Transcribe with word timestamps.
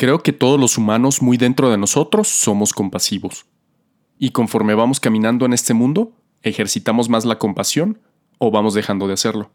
Creo 0.00 0.22
que 0.22 0.32
todos 0.32 0.58
los 0.58 0.78
humanos 0.78 1.20
muy 1.20 1.36
dentro 1.36 1.68
de 1.68 1.76
nosotros 1.76 2.26
somos 2.26 2.72
compasivos. 2.72 3.44
Y 4.18 4.30
conforme 4.30 4.72
vamos 4.72 4.98
caminando 4.98 5.44
en 5.44 5.52
este 5.52 5.74
mundo, 5.74 6.14
ejercitamos 6.40 7.10
más 7.10 7.26
la 7.26 7.38
compasión 7.38 7.98
o 8.38 8.50
vamos 8.50 8.72
dejando 8.72 9.06
de 9.06 9.12
hacerlo. 9.12 9.50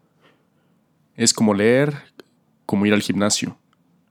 Es 1.16 1.34
como 1.34 1.52
leer, 1.52 1.96
como 2.64 2.86
ir 2.86 2.94
al 2.94 3.02
gimnasio. 3.02 3.58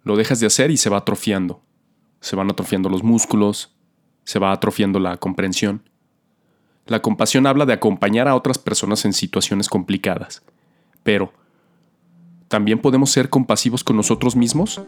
Lo 0.04 0.18
dejas 0.18 0.42
de 0.42 0.48
hacer 0.48 0.72
y 0.72 0.76
se 0.76 0.90
va 0.90 0.98
atrofiando. 0.98 1.62
Se 2.20 2.36
van 2.36 2.52
atrofiando 2.52 2.90
los 2.90 3.02
músculos, 3.02 3.74
se 4.26 4.38
va 4.38 4.52
atrofiando 4.52 5.00
la 5.00 5.16
comprensión. 5.16 5.90
La 6.86 7.02
compasión 7.02 7.48
habla 7.48 7.66
de 7.66 7.72
acompañar 7.72 8.28
a 8.28 8.36
otras 8.36 8.58
personas 8.58 9.06
en 9.06 9.14
situaciones 9.14 9.70
complicadas. 9.70 10.44
Pero, 11.02 11.32
¿también 12.50 12.80
podemos 12.80 13.10
ser 13.10 13.30
compasivos 13.30 13.86
con 13.86 13.96
nosotros 13.96 14.36
mismos? 14.36 14.82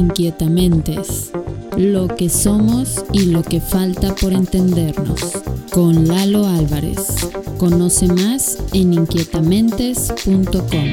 Inquietamentes. 0.00 1.30
Lo 1.76 2.08
que 2.08 2.30
somos 2.30 3.04
y 3.12 3.26
lo 3.26 3.42
que 3.42 3.60
falta 3.60 4.14
por 4.14 4.32
entendernos. 4.32 5.42
Con 5.70 6.08
Lalo 6.08 6.46
Álvarez. 6.46 7.30
Conoce 7.58 8.08
más 8.08 8.58
en 8.72 8.94
inquietamentes.com. 8.94 10.88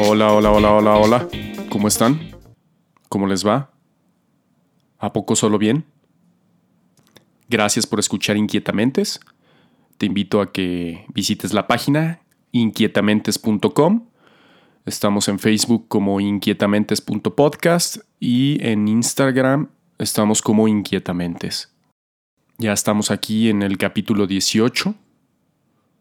Hola, 0.00 0.32
hola, 0.32 0.50
hola, 0.50 0.72
hola, 0.72 0.96
hola. 0.96 1.28
¿Cómo 1.70 1.86
están? 1.86 2.20
¿Cómo 3.08 3.28
les 3.28 3.46
va? 3.46 3.70
¿A 4.98 5.12
poco 5.12 5.36
solo 5.36 5.58
bien? 5.58 5.84
Gracias 7.48 7.86
por 7.86 8.00
escuchar 8.00 8.36
Inquietamentes. 8.36 9.20
Te 9.96 10.06
invito 10.06 10.40
a 10.40 10.50
que 10.50 11.06
visites 11.14 11.52
la 11.52 11.68
página 11.68 12.25
inquietamentes.com. 12.60 14.06
Estamos 14.84 15.28
en 15.28 15.38
Facebook 15.38 15.88
como 15.88 16.20
inquietamentes.podcast 16.20 17.98
y 18.20 18.58
en 18.66 18.88
Instagram 18.88 19.68
estamos 19.98 20.42
como 20.42 20.68
inquietamentes. 20.68 21.72
Ya 22.58 22.72
estamos 22.72 23.10
aquí 23.10 23.50
en 23.50 23.62
el 23.62 23.76
capítulo 23.76 24.26
18. 24.26 24.94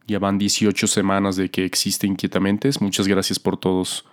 Ya 0.08 0.20
van 0.20 0.38
18 0.38 0.88
semanas 0.88 1.36
de 1.36 1.50
que 1.50 1.66
existe 1.66 2.08
Inquietamentes. 2.08 2.80
Muchas 2.80 3.08
gracias 3.08 3.40
por 3.40 3.58
todos 3.58 4.06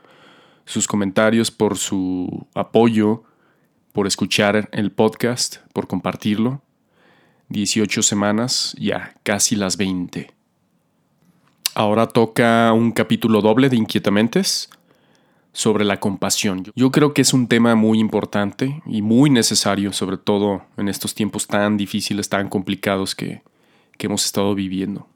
sus 0.65 0.89
comentarios, 0.89 1.51
por 1.51 1.77
su 1.77 2.47
apoyo, 2.55 3.25
por 3.93 4.07
escuchar 4.07 4.71
el 4.73 4.91
podcast, 4.91 5.59
por 5.73 5.87
compartirlo. 5.87 6.63
18 7.51 8.03
semanas, 8.03 8.75
ya 8.79 9.15
casi 9.23 9.55
las 9.55 9.77
20. 9.77 10.42
Ahora 11.75 12.07
toca 12.07 12.71
un 12.75 12.93
capítulo 12.93 13.41
doble 13.41 13.71
de 13.71 13.77
Inquietamentes 13.77 14.69
sobre 15.55 15.85
la 15.85 16.01
compasión. 16.01 16.65
Yo 16.77 16.91
creo 16.91 17.15
que 17.15 17.23
es 17.23 17.33
un 17.33 17.49
tema 17.49 17.75
muy 17.75 17.99
importante 17.99 18.83
y 18.85 19.01
muy 19.01 19.31
necesario, 19.31 19.93
sobre 19.95 20.19
todo 20.19 20.67
en 20.77 20.89
estos 20.89 21.15
tiempos 21.15 21.47
tan 21.47 21.79
difíciles, 21.79 22.29
tan 22.29 22.51
complicados 22.51 23.15
que, 23.15 23.43
que 23.97 24.07
hemos 24.07 24.27
estado 24.27 24.55
viviendo. 24.55 25.09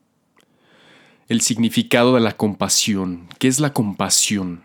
El 1.29 1.43
significado 1.43 2.15
de 2.15 2.21
la 2.21 2.37
compasión. 2.37 3.29
¿Qué 3.39 3.48
es 3.48 3.61
la 3.61 3.75
compasión? 3.75 4.63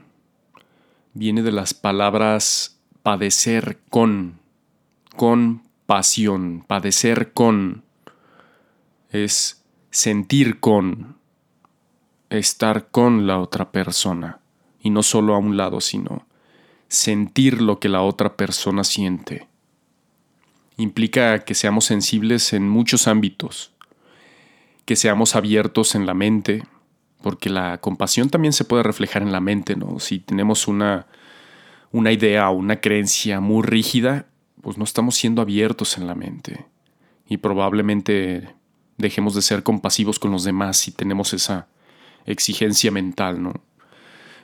Viene 1.14 1.42
de 1.44 1.52
las 1.52 1.74
palabras 1.74 2.80
padecer 3.04 3.80
con, 3.90 4.40
con 5.18 5.64
pasión, 5.86 6.64
padecer 6.68 7.34
con, 7.34 7.84
es 9.10 9.66
sentir 9.90 10.62
con, 10.62 11.21
estar 12.32 12.90
con 12.90 13.28
la 13.28 13.40
otra 13.40 13.72
persona, 13.72 14.40
y 14.82 14.90
no 14.90 15.04
solo 15.04 15.36
a 15.36 15.38
un 15.38 15.58
lado, 15.58 15.82
sino 15.82 16.26
sentir 16.88 17.62
lo 17.62 17.80
que 17.80 17.90
la 17.90 18.02
otra 18.02 18.36
persona 18.36 18.84
siente. 18.84 19.48
Implica 20.78 21.40
que 21.44 21.54
seamos 21.54 21.86
sensibles 21.86 22.54
en 22.54 22.68
muchos 22.68 23.08
ámbitos, 23.08 23.74
que 24.86 24.96
seamos 24.96 25.36
abiertos 25.36 25.94
en 25.96 26.06
la 26.06 26.14
mente, 26.14 26.64
porque 27.22 27.50
la 27.50 27.80
compasión 27.80 28.30
también 28.30 28.54
se 28.54 28.66
puede 28.66 28.84
reflejar 28.84 29.22
en 29.22 29.32
la 29.32 29.42
mente, 29.42 29.76
¿no? 29.76 30.00
Si 30.00 30.20
tenemos 30.20 30.68
una, 30.68 31.08
una 31.92 32.12
idea 32.12 32.50
o 32.50 32.54
una 32.54 32.82
creencia 32.82 33.40
muy 33.40 33.64
rígida, 33.64 34.26
pues 34.62 34.78
no 34.78 34.84
estamos 34.84 35.16
siendo 35.16 35.42
abiertos 35.42 35.98
en 35.98 36.08
la 36.08 36.16
mente. 36.16 36.66
Y 37.28 37.38
probablemente 37.38 38.56
dejemos 38.98 39.36
de 39.36 39.42
ser 39.42 39.64
compasivos 39.64 40.20
con 40.20 40.32
los 40.32 40.44
demás 40.44 40.78
si 40.78 40.92
tenemos 40.92 41.34
esa 41.34 41.68
exigencia 42.26 42.92
mental, 42.92 43.42
¿no? 43.42 43.54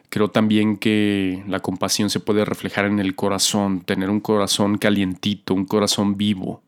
Creo 0.10 0.30
también 0.30 0.78
que 0.78 1.44
la 1.48 1.60
compasión 1.60 2.10
se 2.10 2.22
puede 2.22 2.46
reflejar 2.46 2.86
en 2.86 3.00
el 3.00 3.16
corazón, 3.16 3.82
tener 3.82 4.10
un 4.10 4.22
corazón 4.22 4.78
calientito, 4.78 5.54
un 5.54 5.66
corazón 5.66 6.16
vivo, 6.16 6.62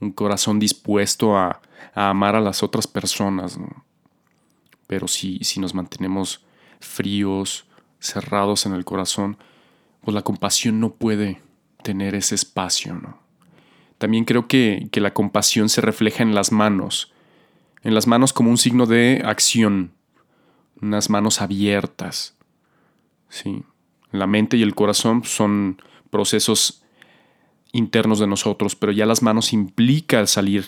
un 0.00 0.12
corazón 0.12 0.60
dispuesto 0.60 1.36
a, 1.36 1.60
amar 1.94 2.36
a 2.36 2.40
las 2.40 2.62
otras 2.62 2.86
personas. 2.86 3.58
Pero 4.86 5.08
si, 5.08 5.38
si 5.42 5.58
nos 5.58 5.74
mantenemos 5.74 6.44
fríos, 6.78 7.66
cerrados 7.98 8.64
en 8.66 8.74
el 8.74 8.84
corazón, 8.84 9.38
pues 10.02 10.14
la 10.14 10.22
compasión 10.22 10.78
no 10.78 10.92
puede 10.92 11.42
tener 11.82 12.14
ese 12.14 12.36
espacio. 12.36 12.94
¿no? 12.94 13.18
También 13.98 14.24
creo 14.24 14.46
que, 14.46 14.88
que 14.92 15.00
la 15.00 15.12
compasión 15.12 15.68
se 15.68 15.80
refleja 15.80 16.22
en 16.22 16.34
las 16.34 16.52
manos, 16.52 17.12
en 17.82 17.94
las 17.94 18.06
manos 18.06 18.32
como 18.32 18.50
un 18.50 18.58
signo 18.58 18.86
de 18.86 19.22
acción, 19.24 19.95
unas 20.80 21.10
manos 21.10 21.40
abiertas. 21.40 22.36
¿sí? 23.28 23.62
La 24.12 24.26
mente 24.26 24.56
y 24.56 24.62
el 24.62 24.74
corazón 24.74 25.24
son 25.24 25.80
procesos 26.10 26.82
internos 27.72 28.18
de 28.18 28.26
nosotros, 28.26 28.76
pero 28.76 28.92
ya 28.92 29.06
las 29.06 29.22
manos 29.22 29.52
implica 29.52 30.26
salir 30.26 30.66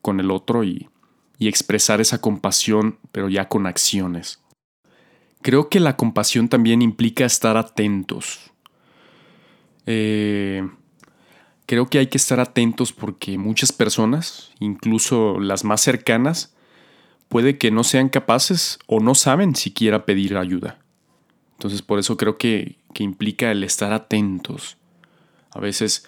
con 0.00 0.20
el 0.20 0.30
otro 0.30 0.64
y, 0.64 0.88
y 1.38 1.48
expresar 1.48 2.00
esa 2.00 2.20
compasión, 2.20 2.98
pero 3.12 3.28
ya 3.28 3.48
con 3.48 3.66
acciones. 3.66 4.40
Creo 5.42 5.68
que 5.68 5.80
la 5.80 5.96
compasión 5.96 6.48
también 6.48 6.82
implica 6.82 7.24
estar 7.24 7.56
atentos. 7.56 8.50
Eh, 9.86 10.68
creo 11.66 11.88
que 11.88 11.98
hay 11.98 12.08
que 12.08 12.18
estar 12.18 12.40
atentos 12.40 12.92
porque 12.92 13.38
muchas 13.38 13.72
personas, 13.72 14.52
incluso 14.58 15.38
las 15.38 15.64
más 15.64 15.80
cercanas, 15.80 16.54
puede 17.28 17.58
que 17.58 17.70
no 17.70 17.84
sean 17.84 18.08
capaces 18.08 18.78
o 18.86 19.00
no 19.00 19.14
saben 19.14 19.54
siquiera 19.54 20.04
pedir 20.04 20.36
ayuda. 20.36 20.78
Entonces 21.52 21.82
por 21.82 21.98
eso 21.98 22.16
creo 22.16 22.36
que, 22.38 22.76
implica 22.98 23.52
el 23.52 23.62
estar 23.62 23.92
atentos. 23.92 24.76
A 25.52 25.60
veces 25.60 26.04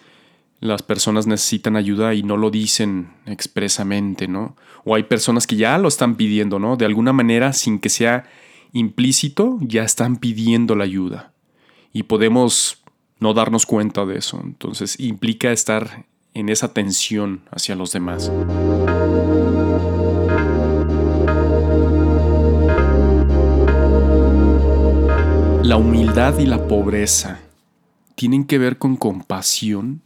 las 0.58 0.82
personas 0.82 1.28
necesitan 1.28 1.76
ayuda 1.76 2.14
y 2.14 2.24
no 2.24 2.36
lo 2.36 2.50
dicen 2.50 3.12
expresamente, 3.26 4.26
¿no? 4.26 4.56
O 4.84 4.96
hay 4.96 5.04
personas 5.04 5.46
que 5.46 5.54
ya 5.54 5.78
lo 5.78 5.86
están 5.86 6.16
pidiendo, 6.16 6.58
¿no? 6.58 6.76
De 6.76 6.84
alguna 6.84 7.12
manera, 7.12 7.52
sin 7.52 7.78
que 7.78 7.90
sea 7.90 8.24
implícito, 8.72 9.56
ya 9.60 9.84
están 9.84 10.16
pidiendo 10.16 10.74
la 10.74 10.82
ayuda. 10.82 11.32
Y 11.92 12.02
podemos 12.02 12.82
no 13.20 13.34
darnos 13.34 13.66
cuenta 13.66 14.04
de 14.04 14.18
eso. 14.18 14.40
Entonces 14.42 14.98
implica 14.98 15.52
estar 15.52 16.06
en 16.34 16.48
esa 16.48 16.74
tensión 16.74 17.42
hacia 17.52 17.76
los 17.76 17.92
demás. 17.92 18.32
La 25.70 25.76
humildad 25.76 26.36
y 26.40 26.46
la 26.46 26.66
pobreza 26.66 27.38
tienen 28.16 28.44
que 28.44 28.58
ver 28.58 28.76
con 28.76 28.96
compasión, 28.96 30.02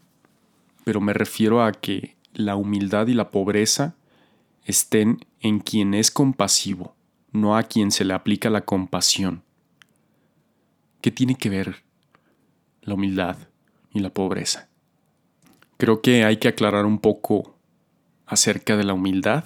pero 0.84 1.00
me 1.00 1.14
refiero 1.14 1.64
a 1.64 1.72
que 1.72 2.16
la 2.34 2.54
humildad 2.54 3.06
y 3.06 3.14
la 3.14 3.30
pobreza 3.30 3.94
estén 4.66 5.24
en 5.40 5.60
quien 5.60 5.94
es 5.94 6.10
compasivo, 6.10 6.94
no 7.32 7.56
a 7.56 7.62
quien 7.62 7.92
se 7.92 8.04
le 8.04 8.12
aplica 8.12 8.50
la 8.50 8.66
compasión. 8.66 9.42
¿Qué 11.00 11.10
tiene 11.10 11.34
que 11.34 11.48
ver 11.48 11.76
la 12.82 12.92
humildad 12.92 13.38
y 13.90 14.00
la 14.00 14.10
pobreza? 14.10 14.68
Creo 15.78 16.02
que 16.02 16.26
hay 16.26 16.36
que 16.36 16.48
aclarar 16.48 16.84
un 16.84 16.98
poco 16.98 17.56
acerca 18.26 18.76
de 18.76 18.84
la 18.84 18.92
humildad 18.92 19.44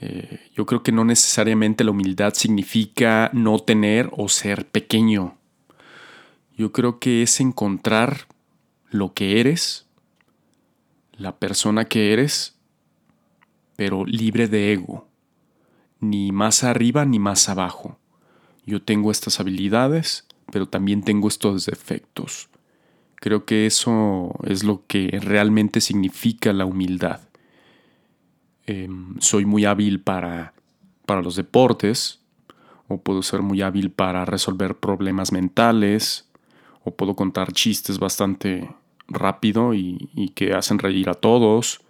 eh, 0.00 0.50
yo 0.54 0.66
creo 0.66 0.82
que 0.82 0.92
no 0.92 1.04
necesariamente 1.04 1.84
la 1.84 1.92
humildad 1.92 2.34
significa 2.34 3.30
no 3.32 3.58
tener 3.58 4.10
o 4.12 4.28
ser 4.28 4.66
pequeño. 4.66 5.36
Yo 6.56 6.72
creo 6.72 6.98
que 6.98 7.22
es 7.22 7.40
encontrar 7.40 8.26
lo 8.90 9.12
que 9.12 9.40
eres, 9.40 9.86
la 11.12 11.36
persona 11.36 11.86
que 11.86 12.12
eres, 12.12 12.56
pero 13.76 14.04
libre 14.04 14.46
de 14.46 14.72
ego, 14.72 15.08
ni 16.00 16.32
más 16.32 16.64
arriba 16.64 17.04
ni 17.04 17.18
más 17.18 17.48
abajo. 17.48 17.98
Yo 18.66 18.82
tengo 18.82 19.10
estas 19.10 19.40
habilidades, 19.40 20.26
pero 20.52 20.66
también 20.66 21.02
tengo 21.02 21.28
estos 21.28 21.66
defectos. 21.66 22.48
Creo 23.16 23.44
que 23.44 23.66
eso 23.66 24.34
es 24.44 24.64
lo 24.64 24.84
que 24.86 25.18
realmente 25.20 25.80
significa 25.80 26.52
la 26.52 26.66
humildad. 26.66 27.20
Em, 28.66 29.16
soy 29.20 29.44
muy 29.44 29.64
hábil 29.64 30.00
para 30.00 30.54
para 31.06 31.22
los 31.22 31.36
deportes, 31.36 32.20
o 32.88 32.98
puedo 32.98 33.22
ser 33.22 33.42
muy 33.42 33.62
hábil 33.62 33.90
para 33.90 34.24
resolver 34.24 34.76
problemas 34.76 35.32
mentales, 35.32 36.28
o 36.82 36.94
puedo 36.94 37.16
contar 37.16 37.52
chistes 37.52 37.98
bastante 37.98 38.70
rápido 39.08 39.74
y, 39.74 40.32
que 40.34 40.54
hacen 40.54 40.78
reír 40.78 41.08
a 41.08 41.14
todos. 41.14 41.80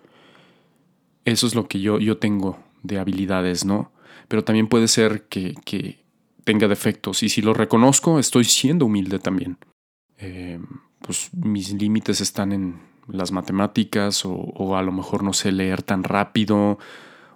Eso 1.24 1.46
es 1.46 1.54
lo 1.54 1.66
que 1.68 1.80
yo, 1.80 1.98
yo 1.98 2.18
tengo 2.18 2.58
de 2.82 2.98
habilidades, 2.98 3.64
¿no? 3.64 3.92
Pero 4.28 4.44
también 4.44 4.68
puede 4.68 4.88
ser 4.88 5.24
que, 5.24 5.54
tenga 6.44 6.68
defectos 6.68 7.22
y 7.22 7.30
si 7.30 7.40
lo 7.40 7.54
reconozco 7.54 8.18
estoy 8.18 8.44
siendo 8.44 8.84
humilde 8.84 9.18
también. 9.18 9.56
Eh, 10.18 10.60
pues 11.00 11.30
mis 11.32 11.72
límites 11.72 12.20
están 12.20 12.52
en 12.52 12.80
las 13.08 13.32
matemáticas 13.32 14.24
o, 14.24 14.76
a 14.76 14.82
lo 14.82 14.92
mejor 14.92 15.22
no 15.22 15.32
sé 15.32 15.52
leer 15.52 15.82
tan 15.82 16.04
rápido 16.04 16.78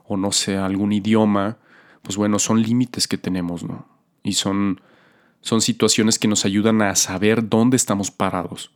o 0.04 0.16
no 0.16 0.32
sé 0.32 0.56
algún 0.56 0.92
idioma, 0.92 1.58
pues 2.02 2.16
bueno, 2.16 2.38
son 2.38 2.62
límites 2.62 3.06
que 3.06 3.18
tenemos, 3.18 3.64
¿no? 3.64 3.86
Y 4.22 4.34
son, 4.34 4.80
son 5.40 5.60
situaciones 5.60 6.18
que 6.18 6.28
nos 6.28 6.44
ayudan 6.44 6.80
a 6.82 6.94
saber 6.96 7.48
dónde 7.48 7.76
estamos 7.76 8.10
parados. 8.10 8.72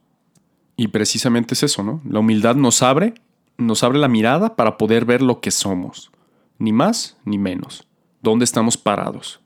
Y 0.77 0.89
precisamente 0.89 1.55
es 1.55 1.63
eso, 1.63 1.83
¿no? 1.83 2.03
La 2.09 2.21
humildad 2.21 2.57
nos 2.57 2.83
abre, 2.83 3.15
nos 3.57 3.83
abre 3.83 3.99
la 3.99 4.09
mirada 4.09 4.57
para 4.57 4.77
poder 4.77 5.05
ver 5.05 5.23
lo 5.23 5.41
que 5.41 5.51
somos, 5.51 6.11
ni 6.59 6.73
más 6.73 7.17
ni 7.25 7.39
menos, 7.39 7.87
dónde 8.21 8.45
estamos 8.45 8.77
parados. 8.77 9.41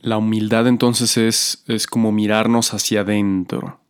La 0.00 0.18
humildad 0.18 0.66
entonces 0.66 1.16
es, 1.16 1.64
es 1.68 1.86
como 1.86 2.10
mirarnos 2.12 2.74
hacia 2.74 3.02
adentro. 3.02 3.81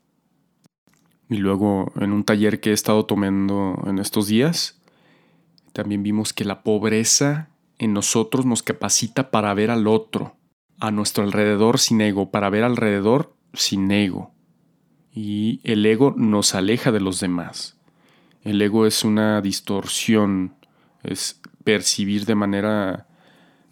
Y 1.32 1.38
luego 1.38 1.92
en 1.96 2.12
un 2.12 2.24
taller 2.24 2.60
que 2.60 2.70
he 2.70 2.72
estado 2.72 3.06
tomando 3.06 3.82
en 3.86 3.98
estos 3.98 4.26
días, 4.26 4.80
también 5.72 6.02
vimos 6.02 6.32
que 6.32 6.44
la 6.44 6.62
pobreza 6.62 7.48
en 7.78 7.92
nosotros 7.92 8.44
nos 8.46 8.62
capacita 8.62 9.30
para 9.30 9.54
ver 9.54 9.70
al 9.70 9.86
otro, 9.86 10.36
a 10.78 10.90
nuestro 10.90 11.24
alrededor 11.24 11.78
sin 11.78 12.00
ego, 12.00 12.30
para 12.30 12.50
ver 12.50 12.64
alrededor 12.64 13.34
sin 13.54 13.90
ego 13.90 14.32
y 15.14 15.60
el 15.64 15.84
ego 15.84 16.14
nos 16.16 16.54
aleja 16.54 16.90
de 16.90 17.00
los 17.00 17.20
demás. 17.20 17.76
El 18.42 18.60
ego 18.62 18.86
es 18.86 19.04
una 19.04 19.40
distorsión, 19.40 20.54
es 21.02 21.40
percibir 21.64 22.24
de 22.24 22.34
manera 22.34 23.06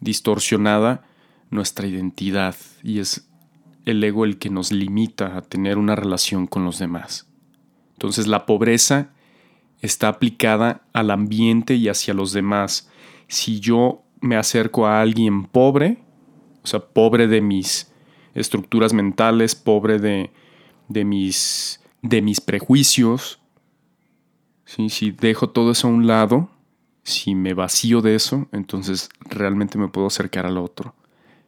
distorsionada 0.00 1.04
nuestra 1.50 1.86
identidad 1.86 2.54
y 2.82 3.00
es 3.00 3.28
el 3.86 4.04
ego 4.04 4.24
el 4.24 4.38
que 4.38 4.50
nos 4.50 4.70
limita 4.70 5.36
a 5.36 5.42
tener 5.42 5.78
una 5.78 5.96
relación 5.96 6.46
con 6.46 6.64
los 6.64 6.78
demás. 6.78 7.29
Entonces 8.00 8.26
la 8.26 8.46
pobreza 8.46 9.10
está 9.82 10.08
aplicada 10.08 10.86
al 10.94 11.10
ambiente 11.10 11.74
y 11.74 11.90
hacia 11.90 12.14
los 12.14 12.32
demás. 12.32 12.90
Si 13.28 13.60
yo 13.60 14.00
me 14.22 14.36
acerco 14.36 14.86
a 14.86 15.02
alguien 15.02 15.44
pobre, 15.44 15.98
o 16.62 16.66
sea, 16.66 16.80
pobre 16.80 17.28
de 17.28 17.42
mis 17.42 17.92
estructuras 18.32 18.94
mentales, 18.94 19.54
pobre 19.54 19.98
de, 19.98 20.30
de 20.88 21.04
mis, 21.04 21.82
de 22.00 22.22
mis 22.22 22.40
prejuicios, 22.40 23.42
si 24.64 25.10
dejo 25.10 25.50
todo 25.50 25.72
eso 25.72 25.86
a 25.86 25.90
un 25.90 26.06
lado, 26.06 26.48
si 27.02 27.34
me 27.34 27.52
vacío 27.52 28.00
de 28.00 28.14
eso, 28.14 28.48
entonces 28.52 29.10
realmente 29.28 29.76
me 29.76 29.88
puedo 29.88 30.06
acercar 30.06 30.46
al 30.46 30.56
otro. 30.56 30.94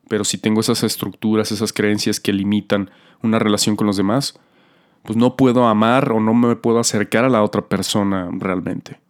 Pero 0.06 0.24
si 0.24 0.36
tengo 0.36 0.60
esas 0.60 0.82
estructuras, 0.82 1.50
esas 1.50 1.72
creencias 1.72 2.20
que 2.20 2.34
limitan 2.34 2.90
una 3.22 3.38
relación 3.38 3.74
con 3.74 3.86
los 3.86 3.96
demás, 3.96 4.38
pues 5.02 5.16
no 5.16 5.36
puedo 5.36 5.66
amar 5.66 6.12
o 6.12 6.20
no 6.20 6.34
me 6.34 6.56
puedo 6.56 6.78
acercar 6.78 7.24
a 7.24 7.28
la 7.28 7.42
otra 7.42 7.62
persona 7.62 8.28
realmente. 8.32 9.00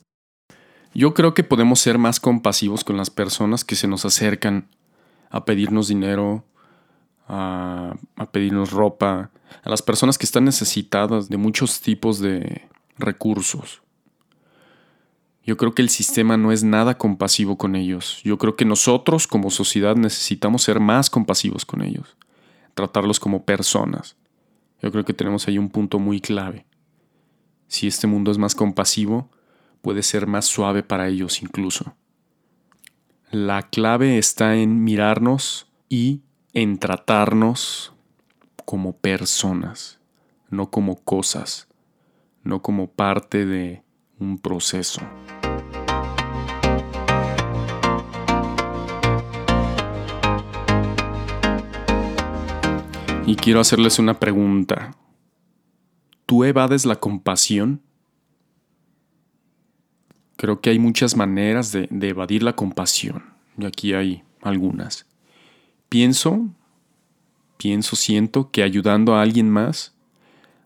Yo 0.94 1.14
creo 1.14 1.34
que 1.34 1.44
podemos 1.44 1.80
ser 1.80 1.98
más 1.98 2.20
compasivos 2.20 2.84
con 2.84 2.96
las 2.96 3.10
personas 3.10 3.64
que 3.64 3.76
se 3.76 3.88
nos 3.88 4.04
acercan 4.04 4.68
a 5.30 5.44
pedirnos 5.44 5.88
dinero, 5.88 6.44
a, 7.28 7.94
pedirnos 8.30 8.70
ropa, 8.70 9.30
a 9.62 9.70
las 9.70 9.80
personas 9.80 10.18
que 10.18 10.26
están 10.26 10.44
necesitadas 10.44 11.28
de 11.30 11.38
muchos 11.38 11.80
tipos 11.80 12.20
de 12.20 12.68
recursos. 12.98 13.82
Yo 15.44 15.56
creo 15.56 15.74
que 15.74 15.82
el 15.82 15.88
sistema 15.88 16.36
no 16.36 16.52
es 16.52 16.62
nada 16.62 16.98
compasivo 16.98 17.56
con 17.56 17.74
ellos. 17.74 18.20
Yo 18.22 18.38
creo 18.38 18.54
que 18.54 18.64
nosotros 18.64 19.26
como 19.26 19.50
sociedad 19.50 19.96
necesitamos 19.96 20.62
ser 20.62 20.78
más 20.78 21.10
compasivos 21.10 21.64
con 21.64 21.82
ellos, 21.82 22.16
tratarlos 22.74 23.18
como 23.18 23.44
personas. 23.44 24.16
Yo 24.82 24.90
creo 24.90 25.04
que 25.04 25.14
tenemos 25.14 25.46
ahí 25.46 25.58
un 25.58 25.70
punto 25.70 25.98
muy 25.98 26.20
clave. 26.20 26.66
Si 27.68 27.86
este 27.86 28.06
mundo 28.06 28.32
es 28.32 28.38
más 28.38 28.54
compasivo, 28.54 29.30
puede 29.80 30.02
ser 30.02 30.26
más 30.26 30.46
suave 30.46 30.82
para 30.82 31.08
ellos 31.08 31.40
incluso. 31.42 31.94
La 33.30 33.62
clave 33.62 34.18
está 34.18 34.56
en 34.56 34.84
mirarnos 34.84 35.70
y 35.88 36.20
en 36.52 36.78
tratarnos 36.78 37.94
como 38.64 38.96
personas, 38.96 40.00
no 40.50 40.70
como 40.70 40.96
cosas, 40.96 41.68
no 42.42 42.60
como 42.60 42.90
parte 42.90 43.46
de 43.46 43.82
un 44.18 44.38
proceso. 44.38 45.00
Y 53.32 53.36
quiero 53.36 53.60
hacerles 53.60 53.98
una 53.98 54.20
pregunta. 54.20 54.94
¿Tú 56.26 56.44
evades 56.44 56.84
la 56.84 56.96
compasión? 56.96 57.80
Creo 60.36 60.60
que 60.60 60.68
hay 60.68 60.78
muchas 60.78 61.16
maneras 61.16 61.72
de, 61.72 61.88
evadir 62.02 62.42
la 62.42 62.54
compasión, 62.54 63.24
y 63.56 63.64
aquí 63.64 63.94
hay 63.94 64.22
algunas. 64.42 65.06
Pienso, 65.88 66.46
pienso, 67.56 67.96
siento 67.96 68.50
que 68.50 68.62
ayudando 68.62 69.14
a 69.14 69.22
alguien 69.22 69.48
más, 69.48 69.94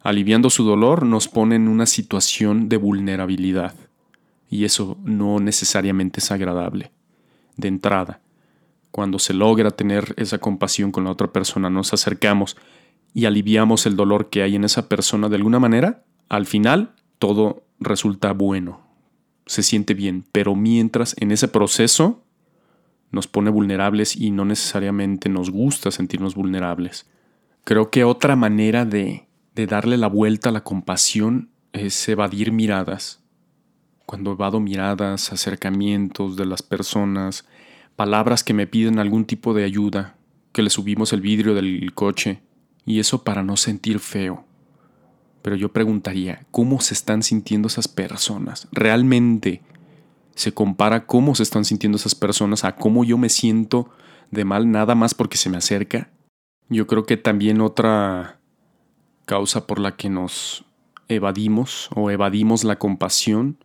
aliviando 0.02 0.50
su 0.50 0.64
dolor, 0.64 1.06
nos 1.06 1.28
pone 1.28 1.54
en 1.54 1.68
una 1.68 1.86
situación 1.86 2.68
de 2.68 2.78
vulnerabilidad. 2.78 3.76
Y 4.50 4.64
eso 4.64 4.98
no 5.04 5.38
necesariamente 5.38 6.18
es 6.18 6.32
agradable. 6.32 6.90
De 7.56 7.68
entrada, 7.68 8.22
cuando 8.96 9.18
se 9.18 9.34
logra 9.34 9.72
tener 9.72 10.14
esa 10.16 10.38
compasión 10.38 10.90
con 10.90 11.04
la 11.04 11.10
otra 11.10 11.30
persona, 11.30 11.68
nos 11.68 11.92
acercamos 11.92 12.56
y 13.12 13.26
aliviamos 13.26 13.84
el 13.84 13.94
dolor 13.94 14.30
que 14.30 14.40
hay 14.42 14.56
en 14.56 14.64
esa 14.64 14.88
persona 14.88 15.28
de 15.28 15.36
alguna 15.36 15.58
manera, 15.58 16.02
al 16.30 16.46
final 16.46 16.94
todo 17.18 17.62
resulta 17.78 18.32
bueno, 18.32 18.80
se 19.44 19.62
siente 19.62 19.92
bien, 19.92 20.24
pero 20.32 20.54
mientras 20.54 21.14
en 21.20 21.30
ese 21.30 21.46
proceso 21.46 22.24
nos 23.10 23.26
pone 23.26 23.50
vulnerables 23.50 24.16
y 24.16 24.30
no 24.30 24.46
necesariamente 24.46 25.28
nos 25.28 25.50
gusta 25.50 25.90
sentirnos 25.90 26.34
vulnerables. 26.34 27.04
Creo 27.64 27.90
que 27.90 28.02
otra 28.02 28.34
manera 28.34 28.86
de, 28.86 29.28
de 29.54 29.66
darle 29.66 29.98
la 29.98 30.06
vuelta 30.06 30.48
a 30.48 30.52
la 30.52 30.64
compasión 30.64 31.50
es 31.74 32.08
evadir 32.08 32.50
miradas. 32.50 33.22
Cuando 34.06 34.32
evado 34.32 34.58
miradas, 34.58 35.34
acercamientos 35.34 36.34
de 36.38 36.46
las 36.46 36.62
personas, 36.62 37.44
palabras 37.96 38.44
que 38.44 38.54
me 38.54 38.66
piden 38.66 38.98
algún 38.98 39.24
tipo 39.24 39.54
de 39.54 39.64
ayuda, 39.64 40.16
que 40.52 40.62
le 40.62 40.70
subimos 40.70 41.12
el 41.12 41.20
vidrio 41.20 41.54
del 41.54 41.92
coche, 41.94 42.40
y 42.84 43.00
eso 43.00 43.24
para 43.24 43.42
no 43.42 43.56
sentir 43.56 43.98
feo. 43.98 44.44
Pero 45.42 45.56
yo 45.56 45.72
preguntaría, 45.72 46.46
¿cómo 46.50 46.80
se 46.80 46.94
están 46.94 47.22
sintiendo 47.22 47.68
esas 47.68 47.88
personas? 47.88 48.68
¿Realmente 48.72 49.62
se 50.36 50.52
compara 50.52 51.06
cómo 51.06 51.34
se 51.34 51.42
están 51.42 51.64
sintiendo 51.64 51.96
esas 51.96 52.14
personas 52.14 52.64
a 52.64 52.76
cómo 52.76 53.04
yo 53.04 53.18
me 53.18 53.30
siento 53.30 53.90
de 54.30 54.44
mal 54.44 54.70
nada 54.70 54.94
más 54.94 55.14
porque 55.14 55.38
se 55.38 55.48
me 55.48 55.56
acerca. 55.56 56.10
Yo 56.68 56.86
creo 56.86 57.06
que 57.06 57.16
también 57.16 57.60
otra 57.60 58.38
causa 59.24 59.66
por 59.66 59.78
la 59.78 59.96
que 59.96 60.10
nos 60.10 60.64
evadimos 61.08 61.88
o 61.94 62.10
evadimos 62.10 62.64
la 62.64 62.78
compasión 62.78 63.56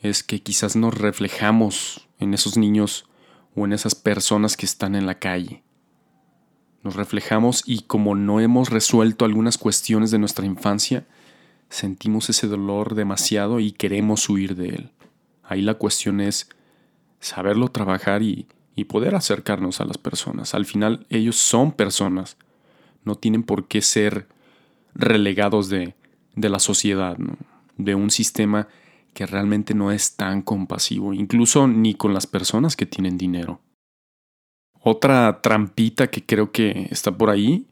es 0.00 0.24
que 0.24 0.42
quizás 0.42 0.74
nos 0.74 0.98
reflejamos 0.98 2.08
en 2.18 2.34
esos 2.34 2.56
niños 2.56 3.08
o 3.54 3.64
en 3.64 3.72
esas 3.72 3.94
personas 3.94 4.56
que 4.56 4.66
están 4.66 4.94
en 4.94 5.06
la 5.06 5.18
calle. 5.18 5.62
Nos 6.82 6.96
reflejamos 6.96 7.62
y 7.66 7.82
como 7.82 8.14
no 8.14 8.40
hemos 8.40 8.70
resuelto 8.70 9.24
algunas 9.24 9.58
cuestiones 9.58 10.10
de 10.10 10.18
nuestra 10.18 10.46
infancia, 10.46 11.06
sentimos 11.68 12.28
ese 12.28 12.48
dolor 12.48 12.94
demasiado 12.94 13.60
y 13.60 13.72
queremos 13.72 14.28
huir 14.28 14.56
de 14.56 14.68
él. 14.68 14.90
Ahí 15.44 15.62
la 15.62 15.74
cuestión 15.74 16.20
es 16.20 16.48
saberlo 17.20 17.68
trabajar 17.68 18.22
y, 18.22 18.46
poder 18.88 19.14
acercarnos 19.14 19.80
a 19.80 19.84
las 19.84 19.96
personas. 19.96 20.54
Al 20.54 20.66
final 20.66 21.06
ellos 21.08 21.36
son 21.36 21.70
personas, 21.70 22.36
no 23.04 23.14
tienen 23.14 23.44
por 23.44 23.68
qué 23.68 23.80
ser 23.80 24.26
relegados 24.92 25.68
de, 25.68 25.94
la 26.34 26.58
sociedad, 26.58 27.16
de 27.76 27.94
un 27.94 28.10
sistema 28.10 28.66
que 29.14 29.26
realmente 29.26 29.74
no 29.74 29.92
es 29.92 30.16
tan 30.16 30.42
compasivo, 30.42 31.12
incluso 31.12 31.66
ni 31.68 31.94
con 31.94 32.14
las 32.14 32.26
personas 32.26 32.76
que 32.76 32.86
tienen 32.86 33.18
dinero. 33.18 33.60
Otra 34.80 35.40
trampita 35.42 36.10
que 36.10 36.24
creo 36.24 36.50
que 36.50 36.88
está 36.90 37.16
por 37.16 37.30
ahí, 37.30 37.66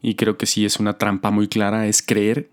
y 0.00 0.14
creo 0.14 0.38
que 0.38 0.46
sí 0.46 0.64
es 0.64 0.78
una 0.78 0.98
trampa 0.98 1.30
muy 1.30 1.48
clara, 1.48 1.86
es 1.86 2.02
creer 2.02 2.50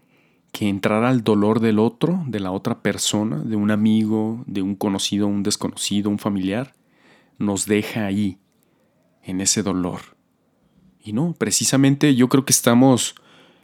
que 0.51 0.69
entrar 0.69 1.03
al 1.03 1.23
dolor 1.23 1.59
del 1.59 1.79
otro, 1.79 2.23
de 2.27 2.39
la 2.39 2.51
otra 2.51 2.81
persona, 2.81 3.39
de 3.39 3.55
un 3.55 3.71
amigo, 3.71 4.43
de 4.45 4.61
un 4.61 4.75
conocido, 4.75 5.27
un 5.27 5.43
desconocido, 5.43 6.09
un 6.09 6.19
familiar, 6.19 6.73
nos 7.39 7.65
deja 7.65 8.05
ahí, 8.05 8.37
en 9.23 9.41
ese 9.41 9.63
dolor. 9.63 10.01
Y 11.03 11.13
no, 11.13 11.33
precisamente 11.37 12.15
yo 12.15 12.29
creo 12.29 12.45
que 12.45 12.53
estamos 12.53 13.15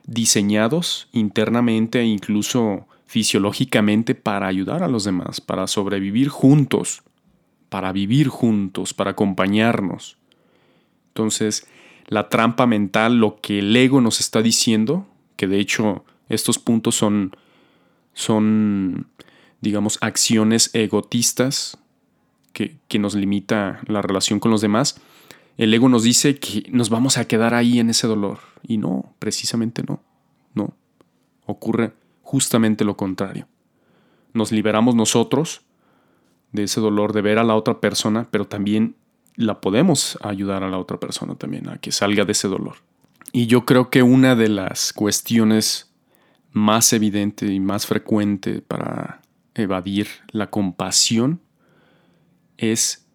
diseñados 0.06 1.08
internamente 1.12 2.00
e 2.00 2.06
incluso 2.06 2.88
fisiológicamente 3.10 4.14
para 4.14 4.46
ayudar 4.46 4.84
a 4.84 4.88
los 4.88 5.04
demás, 5.04 5.42
para 5.42 5.66
sobrevivir 5.66 6.30
juntos, 6.30 7.02
para 7.70 7.92
vivir 7.92 8.28
juntos, 8.28 8.94
para 8.94 9.12
acompañarnos. 9.12 10.18
Entonces, 11.08 11.68
la 12.06 12.30
trampa 12.30 12.68
mental, 12.68 13.18
lo 13.18 13.42
que 13.42 13.60
el 13.60 13.76
ego 13.76 14.00
nos 14.00 14.20
está 14.20 14.44
diciendo, 14.44 15.08
que 15.38 15.48
de 15.48 15.60
hecho 15.60 16.06
estos 16.30 16.60
puntos 16.60 16.94
son, 16.94 17.36
son 18.14 19.08
digamos, 19.60 19.98
acciones 20.02 20.70
egotistas 20.74 21.80
que, 22.54 22.78
que 22.88 23.00
nos 23.00 23.16
limita 23.16 23.80
la 23.88 24.04
relación 24.04 24.40
con 24.40 24.52
los 24.52 24.62
demás, 24.62 25.02
el 25.58 25.74
ego 25.74 25.90
nos 25.90 26.04
dice 26.04 26.38
que 26.38 26.70
nos 26.70 26.92
vamos 26.92 27.18
a 27.18 27.26
quedar 27.26 27.56
ahí 27.56 27.80
en 27.80 27.90
ese 27.90 28.06
dolor. 28.06 28.38
Y 28.62 28.78
no, 28.78 29.16
precisamente 29.18 29.82
no. 29.82 30.00
No. 30.54 30.76
Ocurre 31.48 31.94
justamente 32.30 32.86
lo 32.86 32.96
contrario. 32.96 33.48
Nos 34.34 34.52
liberamos 34.52 34.94
nosotros 34.94 35.62
de 36.52 36.62
ese 36.62 36.80
dolor 36.80 37.12
de 37.12 37.24
ver 37.24 37.40
a 37.40 37.44
la 37.44 37.56
otra 37.56 37.82
persona, 37.82 38.28
pero 38.30 38.46
también 38.46 38.96
la 39.36 39.62
podemos 39.62 40.16
ayudar 40.22 40.62
a 40.62 40.70
la 40.70 40.78
otra 40.78 41.00
persona 41.00 41.34
también 41.34 41.68
a 41.70 41.80
que 41.80 41.92
salga 41.92 42.26
de 42.26 42.34
ese 42.34 42.48
dolor. 42.48 42.76
Y 43.32 43.48
yo 43.48 43.66
creo 43.66 43.90
que 43.90 44.04
una 44.04 44.36
de 44.36 44.48
las 44.48 44.94
cuestiones 44.94 45.92
más 46.52 46.94
evidente 46.94 47.48
y 47.48 47.60
más 47.60 47.88
frecuente 47.88 48.62
para 48.62 49.24
evadir 49.56 50.08
la 50.32 50.52
compasión 50.52 51.42
es 52.58 53.08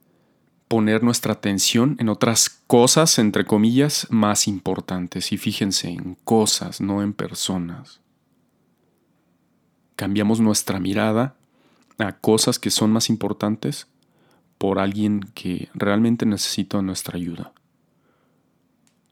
poner 0.67 1.05
nuestra 1.05 1.35
atención 1.35 1.95
en 2.01 2.09
otras 2.09 2.51
cosas, 2.67 3.21
entre 3.21 3.45
comillas, 3.45 4.09
más 4.11 4.49
importantes. 4.49 5.31
Y 5.31 5.37
fíjense, 5.37 5.91
en 5.91 6.17
cosas, 6.25 6.81
no 6.81 7.01
en 7.01 7.13
personas. 7.13 8.01
Cambiamos 10.05 10.39
nuestra 10.39 10.79
mirada 10.81 11.35
a 11.97 12.13
cosas 12.13 12.59
que 12.59 12.69
son 12.69 12.93
más 12.93 13.09
importantes 13.09 13.87
por 14.59 14.79
alguien 14.79 15.21
que 15.33 15.71
realmente 15.73 16.27
necesita 16.27 16.83
nuestra 16.83 17.17
ayuda. 17.17 17.55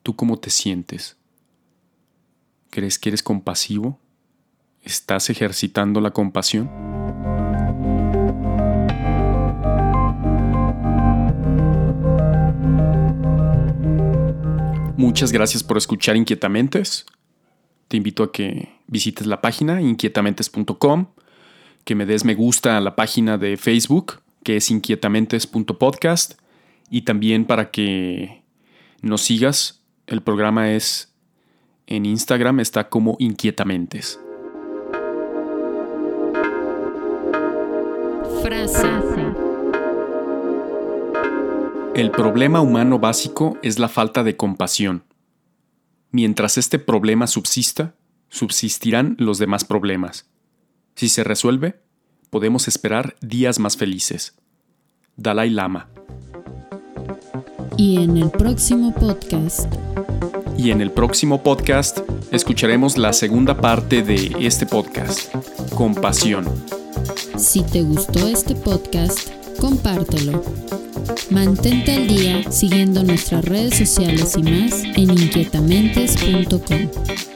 ¿Tú 0.03 0.15
cómo 0.15 0.39
te 0.39 0.51
sientes? 0.51 1.17
¿Crees 2.69 2.99
que 2.99 3.09
eres 3.09 3.23
compasivo? 3.23 3.99
¿Estás 4.83 5.31
ejercitando 5.31 5.99
la 6.03 6.11
compasión? 6.11 6.69
Muchas 14.99 15.33
gracias 15.33 15.65
por 15.65 15.79
escuchar 15.79 16.17
Inquietamentes. 16.17 17.07
Te 17.89 17.97
invito 17.97 18.23
a 18.25 18.31
que 18.31 18.82
visites 18.93 19.27
la 19.27 19.41
página 19.41 19.81
inquietamentes.com, 19.81 21.07
que 21.85 21.95
me 21.95 22.07
des 22.07 22.25
me 22.25 22.35
gusta 22.35 22.77
a 22.77 22.81
la 22.81 22.95
página 22.95 23.39
de 23.39 23.57
Facebook, 23.57 24.21
que 24.45 24.59
es 24.59 24.71
inquietamentes.podcast, 24.71 26.35
y 26.91 27.03
también 27.03 27.47
para 27.47 27.71
que 27.71 28.45
nos 29.01 29.23
sigas. 29.23 29.83
El 30.07 30.21
programa 30.21 30.73
es 30.73 31.15
en 31.87 32.05
Instagram, 32.05 32.61
está 32.61 32.89
como 32.89 33.17
Inquietamentes. 33.19 34.21
Frase. 38.43 38.89
El 41.95 42.11
problema 42.11 42.61
humano 42.61 42.99
básico 42.99 43.59
es 43.63 43.79
la 43.79 43.89
falta 43.89 44.23
de 44.23 44.37
compasión. 44.37 45.05
Mientras 46.11 46.59
este 46.59 46.79
problema 46.79 47.27
subsista, 47.27 47.95
subsistirán 48.33 49.15
los 49.19 49.39
demás 49.39 49.65
problemas. 49.65 50.27
Si 50.97 51.11
se 51.11 51.23
resuelve, 51.23 51.83
podemos 52.31 52.67
esperar 52.67 53.15
días 53.21 53.59
más 53.59 53.77
felices. 53.77 54.35
Dalai 55.17 55.51
Lama. 55.51 55.91
Y 57.77 58.03
en 58.03 58.17
el 58.17 58.31
próximo 58.31 58.95
podcast. 58.95 59.71
Y 60.57 60.71
en 60.71 60.81
el 60.81 60.91
próximo 60.91 61.43
podcast 61.43 61.99
escucharemos 62.31 62.97
la 62.97 63.13
segunda 63.13 63.61
parte 63.61 64.03
de 64.03 64.35
este 64.41 64.65
podcast, 64.65 65.35
Compasión. 65.75 66.47
Si 67.37 67.63
te 67.63 67.83
gustó 67.83 68.29
este 68.29 68.55
podcast, 68.55 69.29
compártelo. 69.61 70.43
Mantente 71.31 71.93
al 71.93 72.09
día 72.09 72.51
siguiendo 72.51 73.03
nuestras 73.03 73.45
redes 73.45 73.77
sociales 73.77 74.37
y 74.39 74.43
más 74.43 74.85
en 74.85 75.11
inquietamentes.com. 75.11 77.32